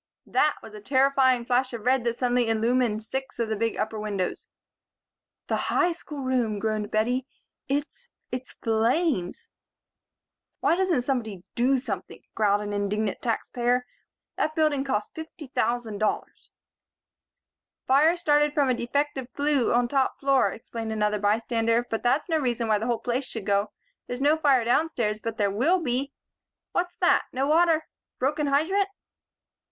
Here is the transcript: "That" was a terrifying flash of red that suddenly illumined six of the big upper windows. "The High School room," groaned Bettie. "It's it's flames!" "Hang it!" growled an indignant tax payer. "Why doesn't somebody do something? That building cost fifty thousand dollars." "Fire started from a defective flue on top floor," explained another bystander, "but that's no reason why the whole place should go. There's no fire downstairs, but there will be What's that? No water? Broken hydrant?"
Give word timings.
"That" 0.25 0.55
was 0.63 0.73
a 0.73 0.81
terrifying 0.81 1.45
flash 1.45 1.73
of 1.73 1.81
red 1.85 2.03
that 2.05 2.17
suddenly 2.17 2.47
illumined 2.49 3.03
six 3.03 3.37
of 3.37 3.49
the 3.49 3.55
big 3.55 3.77
upper 3.77 3.99
windows. 3.99 4.47
"The 5.45 5.57
High 5.69 5.91
School 5.91 6.21
room," 6.23 6.57
groaned 6.57 6.89
Bettie. 6.89 7.27
"It's 7.67 8.09
it's 8.31 8.53
flames!" 8.53 9.47
"Hang 10.63 10.79
it!" 10.79 12.21
growled 12.33 12.61
an 12.61 12.73
indignant 12.73 13.21
tax 13.21 13.49
payer. 13.49 13.85
"Why 13.85 13.85
doesn't 13.85 13.89
somebody 13.91 13.93
do 13.93 13.93
something? 13.93 13.93
That 14.37 14.55
building 14.55 14.83
cost 14.83 15.13
fifty 15.13 15.51
thousand 15.53 15.99
dollars." 15.99 16.49
"Fire 17.85 18.15
started 18.17 18.55
from 18.55 18.69
a 18.69 18.73
defective 18.73 19.27
flue 19.35 19.71
on 19.71 19.87
top 19.87 20.19
floor," 20.19 20.51
explained 20.51 20.91
another 20.91 21.19
bystander, 21.19 21.85
"but 21.87 22.01
that's 22.01 22.27
no 22.27 22.39
reason 22.39 22.67
why 22.67 22.79
the 22.79 22.87
whole 22.87 22.97
place 22.97 23.25
should 23.27 23.45
go. 23.45 23.71
There's 24.07 24.19
no 24.19 24.35
fire 24.35 24.65
downstairs, 24.65 25.19
but 25.19 25.37
there 25.37 25.51
will 25.51 25.79
be 25.79 26.11
What's 26.71 26.95
that? 26.95 27.25
No 27.31 27.45
water? 27.45 27.85
Broken 28.17 28.47
hydrant?" 28.47 28.89